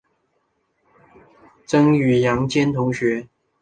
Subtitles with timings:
[1.67, 3.27] 曾与杨坚同学。